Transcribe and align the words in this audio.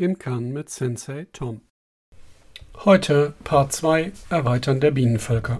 im 0.00 0.18
Kern 0.18 0.52
mit 0.52 0.70
Sensei 0.70 1.26
Tom. 1.32 1.60
Heute 2.84 3.34
Part 3.44 3.72
2 3.72 4.12
Erweitern 4.30 4.80
der 4.80 4.92
Bienenvölker. 4.92 5.58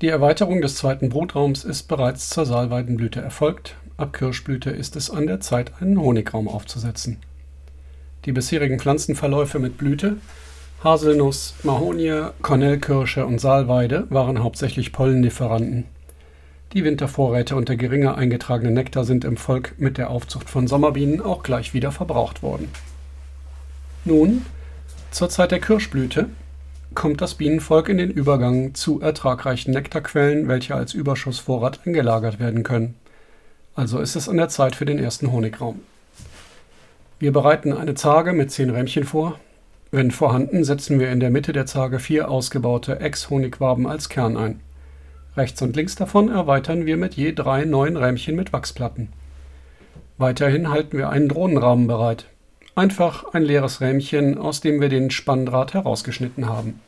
Die 0.00 0.08
Erweiterung 0.08 0.60
des 0.60 0.76
zweiten 0.76 1.08
Brutraums 1.08 1.64
ist 1.64 1.88
bereits 1.88 2.30
zur 2.30 2.46
Salweidenblüte 2.46 3.20
erfolgt. 3.20 3.74
Ab 3.96 4.12
Kirschblüte 4.12 4.70
ist 4.70 4.94
es 4.94 5.10
an 5.10 5.26
der 5.26 5.40
Zeit, 5.40 5.72
einen 5.80 6.00
Honigraum 6.00 6.46
aufzusetzen. 6.46 7.18
Die 8.24 8.32
bisherigen 8.32 8.78
Pflanzenverläufe 8.78 9.58
mit 9.58 9.76
Blüte, 9.76 10.18
Haselnuss, 10.84 11.54
Mahonie, 11.64 12.28
Kornellkirsche 12.42 13.26
und 13.26 13.40
Salweide 13.40 14.06
waren 14.10 14.42
hauptsächlich 14.42 14.92
Pollennieferanten. 14.92 15.84
Die 16.72 16.84
Wintervorräte 16.84 17.56
und 17.56 17.68
der 17.68 17.76
geringer 17.76 18.16
eingetragene 18.16 18.70
Nektar 18.70 19.04
sind 19.04 19.24
im 19.24 19.36
Volk 19.36 19.74
mit 19.78 19.98
der 19.98 20.10
Aufzucht 20.10 20.48
von 20.48 20.68
Sommerbienen 20.68 21.20
auch 21.20 21.42
gleich 21.42 21.74
wieder 21.74 21.90
verbraucht 21.90 22.44
worden. 22.44 22.68
Nun, 24.06 24.46
zur 25.10 25.28
Zeit 25.28 25.50
der 25.50 25.60
Kirschblüte, 25.60 26.30
kommt 26.94 27.20
das 27.20 27.34
Bienenvolk 27.34 27.90
in 27.90 27.98
den 27.98 28.10
Übergang 28.10 28.74
zu 28.74 29.00
ertragreichen 29.02 29.74
Nektarquellen, 29.74 30.48
welche 30.48 30.74
als 30.74 30.94
Überschussvorrat 30.94 31.80
eingelagert 31.86 32.40
werden 32.40 32.62
können. 32.62 32.94
Also 33.74 33.98
ist 33.98 34.16
es 34.16 34.26
an 34.26 34.38
der 34.38 34.48
Zeit 34.48 34.74
für 34.74 34.86
den 34.86 34.98
ersten 34.98 35.30
Honigraum. 35.30 35.80
Wir 37.18 37.30
bereiten 37.30 37.74
eine 37.74 37.94
Zarge 37.94 38.32
mit 38.32 38.50
zehn 38.50 38.70
Rämmchen 38.70 39.04
vor. 39.04 39.38
Wenn 39.90 40.10
vorhanden, 40.10 40.64
setzen 40.64 40.98
wir 40.98 41.12
in 41.12 41.20
der 41.20 41.30
Mitte 41.30 41.52
der 41.52 41.66
Zarge 41.66 41.98
vier 41.98 42.30
ausgebaute 42.30 43.00
Ex-Honigwaben 43.00 43.86
als 43.86 44.08
Kern 44.08 44.38
ein. 44.38 44.60
Rechts 45.36 45.60
und 45.60 45.76
links 45.76 45.94
davon 45.94 46.30
erweitern 46.30 46.86
wir 46.86 46.96
mit 46.96 47.14
je 47.14 47.32
drei 47.32 47.66
neuen 47.66 47.98
Rähmchen 47.98 48.34
mit 48.34 48.54
Wachsplatten. 48.54 49.10
Weiterhin 50.16 50.70
halten 50.70 50.96
wir 50.96 51.10
einen 51.10 51.28
Drohnenrahmen 51.28 51.86
bereit. 51.86 52.29
Einfach 52.74 53.32
ein 53.32 53.42
leeres 53.42 53.80
Rähmchen, 53.80 54.38
aus 54.38 54.60
dem 54.60 54.80
wir 54.80 54.88
den 54.88 55.10
Spanndraht 55.10 55.74
herausgeschnitten 55.74 56.48
haben. 56.48 56.80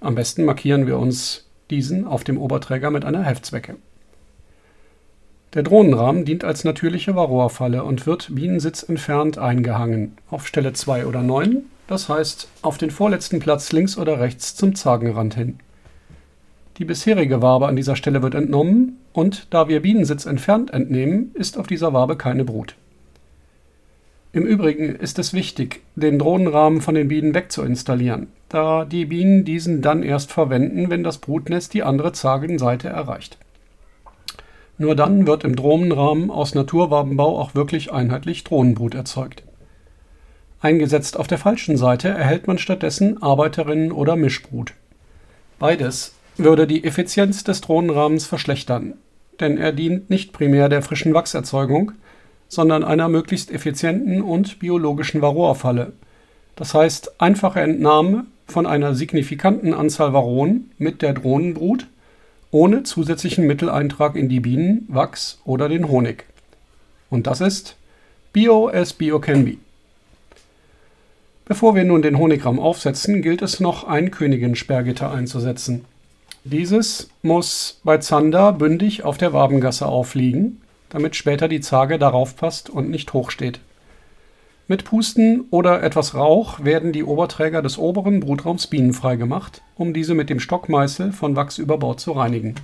Am 0.00 0.14
besten 0.14 0.44
markieren 0.44 0.86
wir 0.86 0.98
uns 0.98 1.46
diesen 1.70 2.04
auf 2.06 2.24
dem 2.24 2.36
Oberträger 2.36 2.90
mit 2.90 3.04
einer 3.04 3.22
Heftzwecke. 3.22 3.76
Der 5.54 5.62
Drohnenrahmen 5.62 6.24
dient 6.24 6.42
als 6.42 6.64
natürliche 6.64 7.14
Varroafalle 7.14 7.84
und 7.84 8.06
wird 8.06 8.34
Bienensitz 8.34 8.82
entfernt 8.82 9.38
eingehangen, 9.38 10.18
auf 10.28 10.48
Stelle 10.48 10.72
2 10.72 11.06
oder 11.06 11.22
9, 11.22 11.62
das 11.86 12.08
heißt 12.08 12.48
auf 12.62 12.76
den 12.76 12.90
vorletzten 12.90 13.38
Platz 13.38 13.70
links 13.70 13.96
oder 13.96 14.18
rechts 14.18 14.56
zum 14.56 14.74
Zagenrand 14.74 15.34
hin. 15.36 15.60
Die 16.78 16.84
bisherige 16.84 17.40
Wabe 17.40 17.68
an 17.68 17.76
dieser 17.76 17.94
Stelle 17.94 18.20
wird 18.20 18.34
entnommen 18.34 18.98
und 19.12 19.46
da 19.50 19.68
wir 19.68 19.80
Bienensitz 19.80 20.26
entfernt 20.26 20.72
entnehmen, 20.72 21.30
ist 21.34 21.56
auf 21.56 21.68
dieser 21.68 21.92
Wabe 21.92 22.16
keine 22.16 22.44
Brut. 22.44 22.74
Im 24.34 24.46
Übrigen 24.46 24.96
ist 24.96 25.20
es 25.20 25.32
wichtig, 25.32 25.82
den 25.94 26.18
Drohnenrahmen 26.18 26.80
von 26.80 26.96
den 26.96 27.06
Bienen 27.06 27.34
wegzuinstallieren, 27.34 28.26
da 28.48 28.84
die 28.84 29.04
Bienen 29.04 29.44
diesen 29.44 29.80
dann 29.80 30.02
erst 30.02 30.32
verwenden, 30.32 30.90
wenn 30.90 31.04
das 31.04 31.18
Brutnest 31.18 31.72
die 31.72 31.84
andere 31.84 32.10
Zagenseite 32.10 32.88
erreicht. 32.88 33.38
Nur 34.76 34.96
dann 34.96 35.28
wird 35.28 35.44
im 35.44 35.54
Drohnenrahmen 35.54 36.32
aus 36.32 36.56
Naturwabenbau 36.56 37.38
auch 37.38 37.54
wirklich 37.54 37.92
einheitlich 37.92 38.42
Drohnenbrut 38.42 38.96
erzeugt. 38.96 39.44
Eingesetzt 40.60 41.16
auf 41.16 41.28
der 41.28 41.38
falschen 41.38 41.76
Seite 41.76 42.08
erhält 42.08 42.48
man 42.48 42.58
stattdessen 42.58 43.22
Arbeiterinnen 43.22 43.92
oder 43.92 44.16
Mischbrut. 44.16 44.72
Beides 45.60 46.16
würde 46.36 46.66
die 46.66 46.82
Effizienz 46.82 47.44
des 47.44 47.60
Drohnenrahmens 47.60 48.26
verschlechtern, 48.26 48.94
denn 49.38 49.58
er 49.58 49.70
dient 49.70 50.10
nicht 50.10 50.32
primär 50.32 50.68
der 50.68 50.82
frischen 50.82 51.14
Wachserzeugung, 51.14 51.92
sondern 52.48 52.84
einer 52.84 53.08
möglichst 53.08 53.50
effizienten 53.50 54.22
und 54.22 54.58
biologischen 54.58 55.22
Varroafalle. 55.22 55.92
Das 56.56 56.74
heißt 56.74 57.20
einfache 57.20 57.60
Entnahme 57.60 58.26
von 58.46 58.66
einer 58.66 58.94
signifikanten 58.94 59.74
Anzahl 59.74 60.12
Varroen 60.12 60.70
mit 60.78 61.02
der 61.02 61.14
Drohnenbrut 61.14 61.86
ohne 62.50 62.84
zusätzlichen 62.84 63.46
Mitteleintrag 63.46 64.14
in 64.14 64.28
die 64.28 64.38
Bienen, 64.38 64.86
Wachs 64.88 65.40
oder 65.44 65.68
den 65.68 65.88
Honig. 65.88 66.24
Und 67.10 67.26
das 67.26 67.40
ist 67.40 67.76
Bio 68.32 68.68
as 68.68 68.92
Bio 68.92 69.18
can 69.18 69.44
be. 69.44 69.56
Bevor 71.46 71.74
wir 71.74 71.84
nun 71.84 72.00
den 72.00 72.18
Honigraum 72.18 72.60
aufsetzen, 72.60 73.22
gilt 73.22 73.42
es 73.42 73.60
noch 73.60 73.84
ein 73.84 74.10
Königin-Sperrgitter 74.10 75.10
einzusetzen. 75.10 75.84
Dieses 76.44 77.10
muss 77.22 77.80
bei 77.84 77.98
Zander 77.98 78.52
bündig 78.52 79.04
auf 79.04 79.18
der 79.18 79.32
Wabengasse 79.32 79.86
aufliegen, 79.86 80.60
damit 80.94 81.14
später 81.14 81.48
die 81.48 81.60
Zage 81.60 81.98
darauf 81.98 82.36
passt 82.36 82.70
und 82.70 82.88
nicht 82.88 83.12
hoch 83.12 83.30
steht. 83.30 83.60
Mit 84.66 84.84
Pusten 84.84 85.44
oder 85.50 85.82
etwas 85.82 86.14
Rauch 86.14 86.64
werden 86.64 86.92
die 86.92 87.04
Oberträger 87.04 87.60
des 87.60 87.76
oberen 87.76 88.20
Brutraums 88.20 88.68
bienenfrei 88.68 89.16
gemacht, 89.16 89.60
um 89.76 89.92
diese 89.92 90.14
mit 90.14 90.30
dem 90.30 90.40
Stockmeißel 90.40 91.12
von 91.12 91.36
Wachs 91.36 91.58
über 91.58 91.76
Bord 91.76 92.00
zu 92.00 92.12
reinigen. 92.12 92.54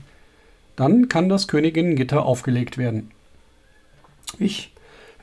Dann 0.77 1.11
kann 1.11 1.29
das 1.29 1.47
Königinnengitter 1.47 2.25
aufgelegt 2.25 2.79
werden. 2.79 3.11
Ich 4.39 4.73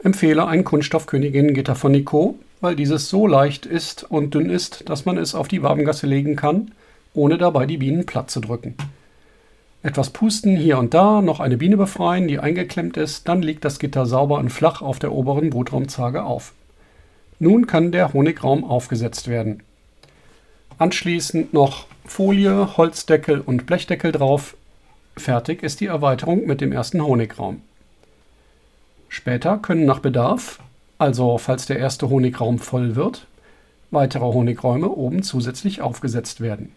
empfehle 0.03 0.45
ein 0.45 0.63
Kunststoff-Königinnengitter 0.63 1.74
von 1.74 1.94
Nico, 1.94 2.38
weil 2.62 2.75
dieses 2.75 3.09
so 3.09 3.25
leicht 3.25 3.66
ist 3.66 4.03
und 4.03 4.35
dünn 4.35 4.51
ist, 4.51 4.88
dass 4.88 5.06
man 5.06 5.18
es 5.18 5.34
auf 5.34 5.47
die 5.47 5.63
Wabengasse 5.63 6.06
legen 6.06 6.35
kann 6.35 6.72
ohne 7.18 7.38
dabei 7.38 7.66
die 7.66 7.78
Bienen 7.78 8.06
platt 8.06 8.29
zu 8.29 8.39
drücken. 8.39 8.75
Etwas 9.83 10.09
pusten 10.09 10.57
hier 10.57 10.77
und 10.77 10.93
da, 10.93 11.21
noch 11.21 11.39
eine 11.39 11.57
Biene 11.57 11.77
befreien, 11.77 12.27
die 12.27 12.39
eingeklemmt 12.39 12.97
ist, 12.97 13.27
dann 13.27 13.41
liegt 13.41 13.63
das 13.63 13.79
Gitter 13.79 14.05
sauber 14.05 14.39
und 14.39 14.49
flach 14.49 14.81
auf 14.81 14.99
der 14.99 15.11
oberen 15.11 15.49
Brutraumzage 15.49 16.23
auf. 16.23 16.53
Nun 17.39 17.67
kann 17.67 17.91
der 17.91 18.13
Honigraum 18.13 18.63
aufgesetzt 18.63 19.27
werden. 19.27 19.61
Anschließend 20.79 21.53
noch 21.53 21.85
Folie, 22.05 22.77
Holzdeckel 22.77 23.41
und 23.41 23.65
Blechdeckel 23.65 24.11
drauf. 24.11 24.55
Fertig 25.15 25.61
ist 25.61 25.79
die 25.79 25.88
Erweiterung 25.88 26.45
mit 26.47 26.61
dem 26.61 26.71
ersten 26.71 27.01
Honigraum. 27.01 27.61
Später 29.09 29.57
können 29.57 29.85
nach 29.85 29.99
Bedarf, 29.99 30.59
also 30.97 31.38
falls 31.38 31.65
der 31.65 31.79
erste 31.79 32.09
Honigraum 32.09 32.59
voll 32.59 32.95
wird, 32.95 33.27
weitere 33.91 34.25
Honigräume 34.25 34.89
oben 34.89 35.23
zusätzlich 35.23 35.81
aufgesetzt 35.81 36.41
werden. 36.41 36.71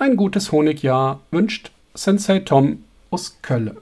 Ein 0.00 0.14
gutes 0.14 0.52
Honigjahr 0.52 1.22
wünscht 1.32 1.72
Sensei 1.92 2.38
Tom 2.38 2.84
aus 3.10 3.38
Kölle. 3.42 3.78